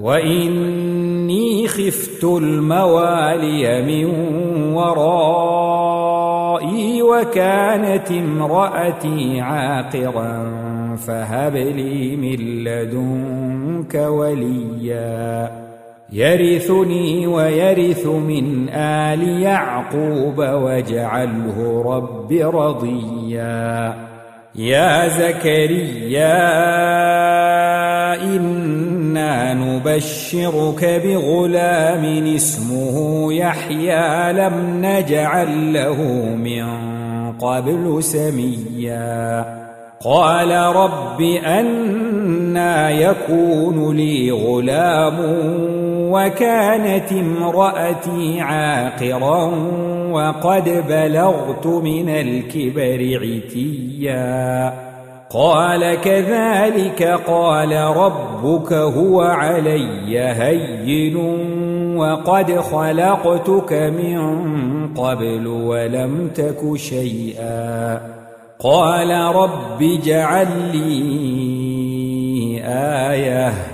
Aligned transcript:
وإني 0.00 1.68
خفت 1.68 2.24
الموالي 2.24 3.82
من 3.82 4.04
ورائي 4.74 6.14
وكانت 7.02 8.10
امرأتي 8.10 9.40
عاقرا 9.40 10.46
فهب 10.96 11.56
لي 11.56 12.16
من 12.16 12.64
لدنك 12.64 13.94
وليا. 13.94 15.50
يرثني 16.12 17.26
ويرث 17.26 18.06
من 18.06 18.68
آل 18.68 19.28
يعقوب 19.42 20.38
واجعله 20.38 21.82
رب 21.86 22.32
رضيا. 22.32 24.13
يا 24.56 25.08
زكريا 25.08 26.44
إنا 28.22 29.54
نبشرك 29.54 31.02
بغلام 31.04 32.34
اسمه 32.34 33.32
يحيى 33.32 34.32
لم 34.32 34.80
نجعل 34.82 35.72
له 35.72 36.02
من 36.36 36.64
قبل 37.32 38.02
سميا. 38.02 39.44
قال 40.04 40.50
رب 40.50 41.20
أنا 41.46 42.90
يكون 42.90 43.96
لي 43.96 44.30
غلام 44.30 45.16
وكانت 46.14 47.12
امرأتي 47.12 48.40
عاقرا 48.40 49.44
وقد 50.10 50.84
بلغت 50.88 51.66
من 51.66 52.08
الكبر 52.08 53.20
عتيا. 53.22 54.72
قال 55.30 56.00
كذلك 56.00 57.02
قال 57.26 57.72
ربك 57.72 58.72
هو 58.72 59.20
علي 59.22 60.18
هين 60.18 61.16
وقد 61.96 62.60
خلقتك 62.60 63.72
من 63.72 64.94
قبل 64.94 65.46
ولم 65.46 66.30
تك 66.34 66.76
شيئا. 66.76 68.00
قال 68.58 69.10
رب 69.10 69.82
اجعل 69.82 70.48
لي 70.72 70.94
آية. 73.10 73.73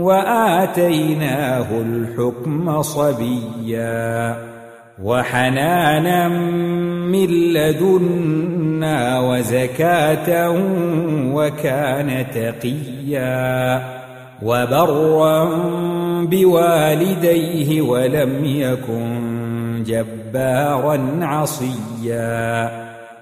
وآتيناه 0.00 1.66
الحكم 1.70 2.82
صبيا 2.82 4.36
وحنانا 5.02 6.28
من 7.08 7.26
لدنا 7.52 9.20
وزكاة 9.20 10.50
وكان 11.34 12.26
تقيا 12.34 13.82
وبرا 14.42 15.44
بوالديه 16.24 17.82
ولم 17.82 18.44
يكن 18.44 19.82
جبارا 19.86 21.18
عصيا 21.22 22.89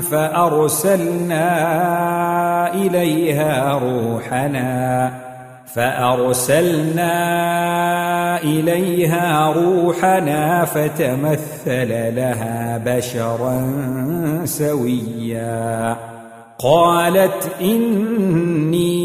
فأرسلنا 0.00 1.44
إليها 2.74 3.78
روحنا 3.78 5.12
فأرسلنا 5.74 7.12
إليها 8.42 9.52
روحنا 9.52 10.64
فتمثل 10.64 12.16
لها 12.16 12.82
بشرا 12.86 13.70
سويا. 14.44 15.96
قالت 16.58 17.50
إني 17.60 18.96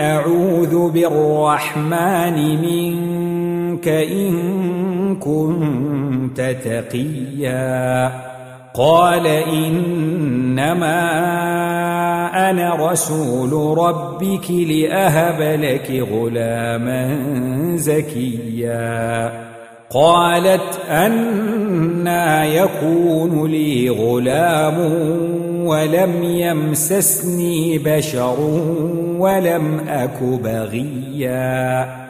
أعوذ 0.00 0.90
بالرحمن 0.90 2.36
منك 2.62 3.88
إن 3.88 5.16
كنت 5.16 6.40
تقيا. 6.64 8.29
قال 8.74 9.26
إنما 9.26 11.00
أنا 12.50 12.90
رسول 12.90 13.78
ربك 13.78 14.50
لأهب 14.50 15.60
لك 15.60 16.08
غلاما 16.12 17.18
زكيا. 17.76 19.32
قالت 19.90 20.80
أنا 20.90 22.44
يكون 22.44 23.50
لي 23.50 23.90
غلام 23.90 24.78
ولم 25.66 26.24
يمسسني 26.24 27.78
بشر 27.78 28.36
ولم 29.18 29.80
أك 29.88 30.22
بغيا. 30.22 32.09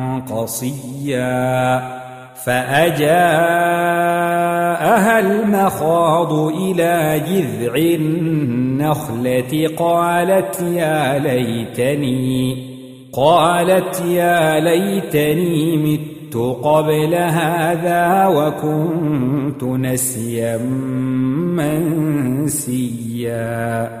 قصيا 0.19 2.01
فأجاءها 2.45 3.11
المخاض 5.19 6.33
إلى 6.33 7.21
جذع 7.29 7.75
النخلة 7.75 9.69
قالت 9.77 10.61
يا 10.61 11.19
ليتني 11.19 12.71
قالت 13.13 14.01
يا 14.07 14.59
ليتني 14.59 15.77
مت 15.77 16.35
قبل 16.63 17.15
هذا 17.15 18.27
وكنت 18.27 19.63
نسيا 19.63 20.57
منسيا. 22.57 24.00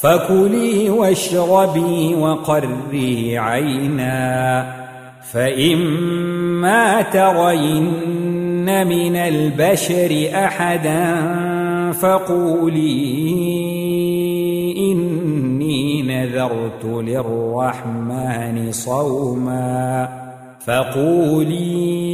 فكلي 0.00 0.90
واشربي 0.90 2.14
وقري 2.14 3.38
عينا 3.38 4.66
فإما 5.32 7.02
ترين 7.02 8.86
من 8.86 9.16
البشر 9.16 10.30
أحدا 10.34 11.22
فقولي 11.92 13.26
إني 14.78 16.02
نذرت 16.02 16.84
للرحمن 16.84 18.72
صوما 18.72 20.08
فقولي 20.66 22.06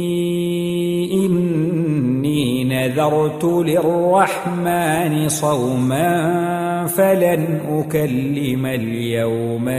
إني 1.13 2.63
نذرت 2.63 3.43
للرحمن 3.43 5.29
صوما. 5.29 6.62
فلن 6.87 7.59
أكلم 7.69 8.65
اليوم 8.65 9.69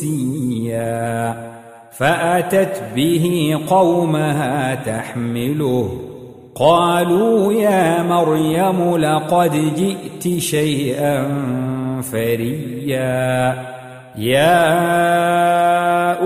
إنسيا 0.00 1.34
فأتت 1.92 2.82
به 2.96 3.56
قومها 3.68 4.74
تحمله 4.74 6.00
قالوا 6.54 7.52
يا 7.52 8.02
مريم 8.02 8.96
لقد 8.96 9.74
جئت 9.76 10.38
شيئا 10.38 11.30
فريا 12.02 13.54
يا 14.16 14.74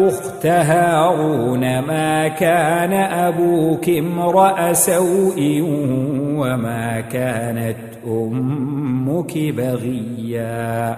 أخت 0.09 0.47
هارون 0.47 1.79
ما 1.79 2.29
كان 2.29 2.93
أبوك 2.93 3.89
امرأ 3.89 4.73
سوء 4.73 5.61
وما 6.37 7.01
كانت 7.01 7.77
أمك 8.09 9.39
بغيا 9.39 10.97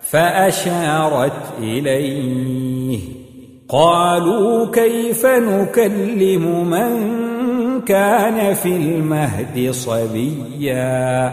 فأشارت 0.00 1.32
إليه. 1.60 2.98
قالوا 3.68 4.66
كيف 4.72 5.26
نكلم 5.26 6.70
من 6.70 7.16
كان 7.80 8.54
في 8.54 8.76
المهد 8.76 9.70
صبيا؟ 9.70 11.32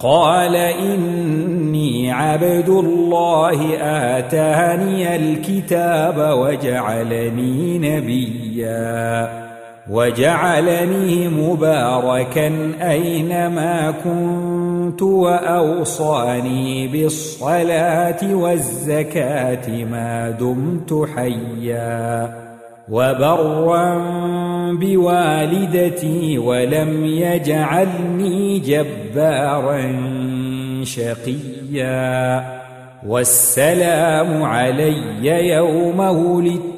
قال 0.00 0.56
إني 0.56 2.12
عبد 2.12 2.68
الله 2.68 3.76
آتاني 4.18 5.16
الكتاب 5.16 6.38
وجعلني 6.38 7.78
نبيا. 7.78 9.47
وجعلني 9.90 11.28
مباركا 11.28 12.72
أينما 12.90 13.94
كنت 14.04 15.02
وأوصاني 15.02 16.88
بالصلاة 16.88 18.34
والزكاة 18.34 19.84
ما 19.84 20.30
دمت 20.30 21.08
حيا 21.16 22.34
وبرا 22.88 23.98
بوالدتي 24.72 26.38
ولم 26.38 27.04
يجعلني 27.04 28.58
جبارا 28.58 29.82
شقيا 30.84 32.44
والسلام 33.06 34.42
علي 34.42 35.48
يوم 35.52 36.00
ولدت 36.00 36.77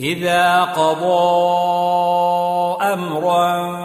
إذا 0.00 0.62
قضى 0.62 1.50
أمرا 2.82 3.78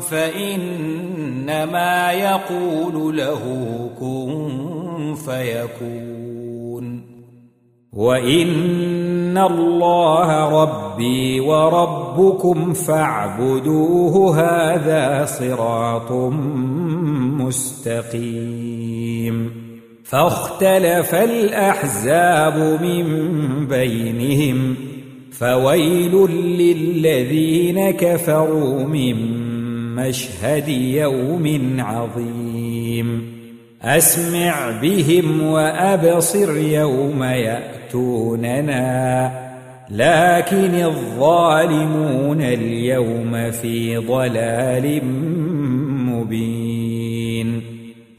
فإنما 0.00 2.12
يقول 2.12 3.16
له 3.16 3.40
كن 4.00 5.14
فيكون. 5.14 7.12
وإن 7.92 9.38
الله 9.38 10.62
ربي 10.62 11.40
وربكم 11.40 12.72
فاعبدوه 12.72 14.40
هذا 14.40 15.24
صراط 15.24 16.12
مستقيم. 17.40 19.62
فاختلف 20.04 21.14
الأحزاب 21.14 22.82
من 22.82 23.06
بينهم 23.66 24.91
فويل 25.38 26.30
للذين 26.58 27.90
كفروا 27.90 28.84
من 28.84 29.16
مشهد 29.94 30.68
يوم 30.68 31.76
عظيم. 31.78 33.32
أسمع 33.82 34.80
بهم 34.82 35.42
وأبصر 35.42 36.56
يوم 36.56 37.22
يأتوننا 37.22 38.72
لكن 39.90 40.74
الظالمون 40.74 42.42
اليوم 42.42 43.50
في 43.50 43.96
ضلال 43.96 45.04
مبين. 46.06 46.71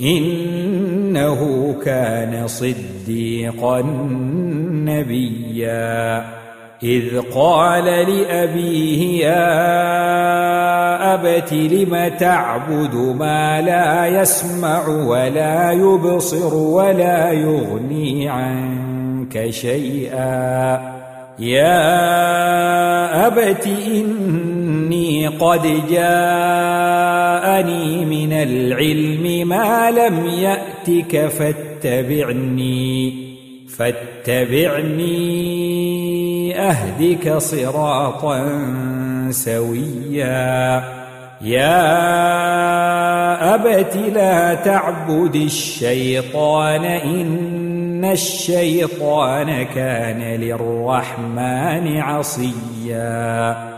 إنه 0.00 1.72
كان 1.84 2.46
صديقا 2.46 3.82
نبيا. 4.70 6.24
إذ 6.82 7.20
قال 7.34 7.84
لأبيه 7.84 9.26
يا 9.26 9.54
أبت 11.14 11.52
لم 11.52 12.08
تعبد 12.18 12.94
ما 12.94 13.60
لا 13.60 14.06
يسمع 14.06 14.88
ولا 14.88 15.72
يبصر 15.72 16.54
ولا 16.54 17.32
يغني 17.32 18.28
عنك 18.28 19.50
شيئا؟ 19.50 20.80
يا 21.38 23.26
أبت 23.26 23.66
اني 23.66 24.67
قد 25.28 25.62
جاءني 25.90 27.24
من 28.04 28.32
العلم 28.32 29.48
ما 29.48 29.90
لم 29.90 30.26
ياتك 30.26 31.26
فاتبعني 31.28 33.12
فاتبعني 33.78 35.18
اهدك 36.60 37.36
صراطا 37.38 38.62
سويا. 39.30 40.84
يا 41.42 41.78
ابت 43.54 43.96
لا 43.96 44.54
تعبد 44.54 45.34
الشيطان 45.36 46.84
ان 46.84 48.04
الشيطان 48.04 49.62
كان 49.62 50.22
للرحمن 50.40 51.96
عصيا. 52.00 53.77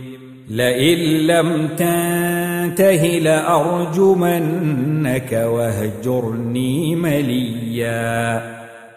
لئن 0.51 0.97
لم 1.27 1.67
تنته 1.67 3.05
لأرجمنك 3.19 4.51
واهجرني 5.31 6.95
مليا. 6.95 8.41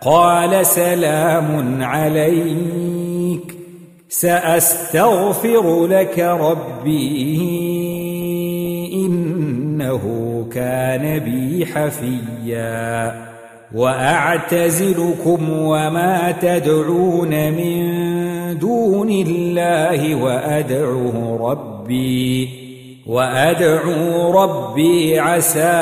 قال 0.00 0.66
سلام 0.66 1.82
عليك 1.82 3.54
سأستغفر 4.08 5.86
لك 5.86 6.18
ربي 6.18 7.38
إنه 8.94 10.04
كان 10.52 11.18
بي 11.18 11.66
حفيا. 11.66 13.33
وأعتزلكم 13.74 15.50
وما 15.50 16.34
تدعون 16.40 17.52
من 17.52 18.04
دون 18.58 19.10
الله 19.10 20.14
وأدعو 20.14 21.50
ربي 21.50 22.48
وأدعو 23.06 24.30
ربي 24.42 25.18
عسى 25.18 25.74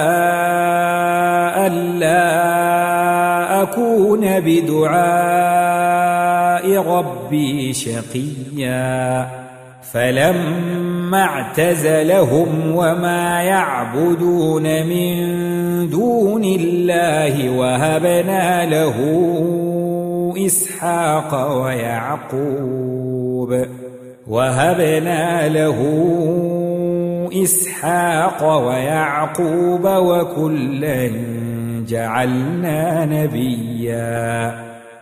ألا 1.66 2.52
أكون 3.62 4.40
بدعاء 4.40 5.82
ربي 6.78 7.72
شقيا. 7.72 9.28
فلما 9.92 10.91
اعتزلهم 11.14 12.76
وما 12.76 13.42
يعبدون 13.42 14.86
من 14.86 15.14
دون 15.90 16.44
الله 16.44 17.50
وهبنا 17.50 18.66
له 18.66 18.94
إسحاق 20.46 21.62
ويعقوب 21.62 23.66
وهبنا 24.26 25.48
له 25.48 25.78
إسحاق 27.42 28.66
ويعقوب 28.66 29.84
وكلا 29.84 31.10
جعلنا 31.88 33.04
نبيا 33.04 34.71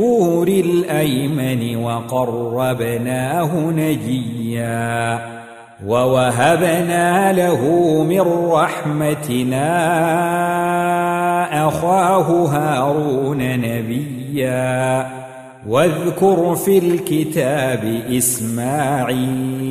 الطور 0.00 0.48
الأيمن 0.48 1.76
وقربناه 1.76 3.70
نجيا 3.70 5.20
ووهبنا 5.86 7.32
له 7.32 7.62
من 8.02 8.20
رحمتنا 8.50 9.68
أخاه 11.68 12.46
هارون 12.46 13.38
نبيا 13.60 15.06
واذكر 15.68 16.54
في 16.54 16.78
الكتاب 16.78 18.02
إسماعيل 18.10 19.70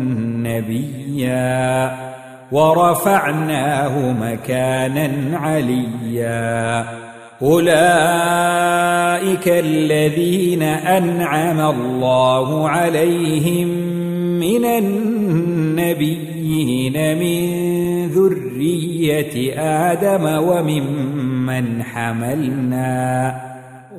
نبيا 0.61 1.97
ورفعناه 2.51 4.11
مكانا 4.11 5.37
عليا. 5.37 6.85
أولئك 7.41 7.71
الذين 9.47 10.63
أنعم 10.63 11.59
الله 11.61 12.69
عليهم 12.69 13.67
من 14.39 14.65
النبيين 14.65 16.37
من 17.19 17.41
ذرية 18.07 19.53
آدم 19.59 20.25
وممن 20.43 21.83
حملنا. 21.83 23.50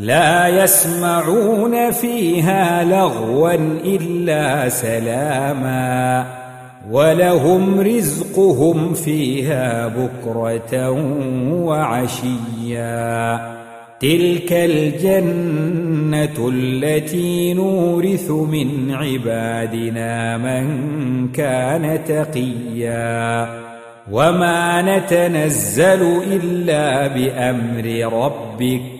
لا 0.00 0.48
يسمعون 0.48 1.90
فيها 1.90 2.84
لغوا 2.84 3.54
إلا 3.84 4.68
سلاما 4.68 6.26
ولهم 6.90 7.80
رزقهم 7.80 8.94
فيها 8.94 9.86
بكرة 9.88 10.90
وعشيا 11.64 13.40
تلك 14.00 14.52
الجنة 14.52 16.48
التي 16.48 17.54
نورث 17.54 18.30
من 18.30 18.90
عبادنا 18.90 20.36
من 20.38 21.28
كان 21.28 22.04
تقيا 22.04 23.48
وما 24.12 24.82
نتنزل 24.82 26.22
إلا 26.32 27.06
بأمر 27.06 28.12
ربك 28.12 28.99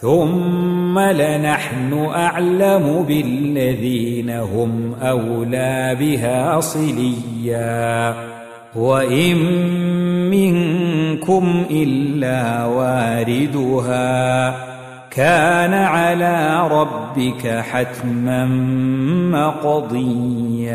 ثم 0.00 0.98
لنحن 0.98 2.08
أعلم 2.14 3.04
بالذين 3.08 4.30
هم 4.30 4.94
أولى 5.02 5.96
بها 6.00 6.60
صليا. 6.60 8.14
وإن 8.74 9.36
منكم 10.30 11.64
إلا 11.70 12.64
واردها. 12.64 14.54
كان 15.10 15.74
على 15.74 16.68
ربك 16.70 17.46
حتما 17.46 18.46
مقضيا. 19.30 20.74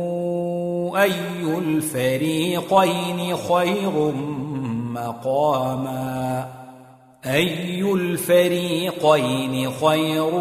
أي 0.95 1.57
الفريقين 1.57 3.35
خير 3.35 4.13
مقاما؟ 4.93 6.47
أي 7.25 7.93
الفريقين 7.93 9.71
خير 9.71 10.31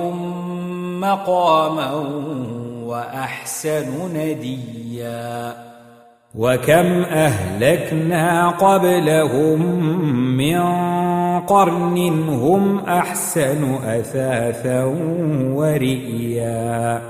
مقاما 1.01 1.93
وأحسن 2.85 4.17
نديا؟ 4.17 5.55
وكم 6.35 7.03
أهلكنا 7.03 8.49
قبلهم 8.49 9.85
من 10.37 10.61
قرن 11.41 11.99
هم 12.29 12.79
أحسن 12.79 13.75
أثاثا 13.75 14.85
ورئيا؟ 15.55 17.10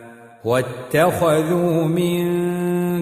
واتخذوا 0.45 1.83
من 1.83 2.25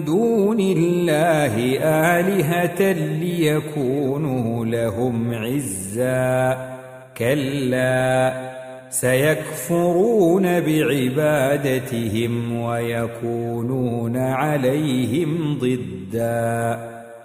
دون 0.04 0.60
الله 0.60 1.78
آلهة 1.82 2.92
ليكونوا 2.92 4.66
لهم 4.66 5.34
عزا. 5.34 6.70
كلا 7.16 8.32
سيكفرون 8.90 10.60
بعبادتهم 10.60 12.32
ويكونون 12.62 14.16
عليهم 14.16 15.58
ضدا. 15.58 16.99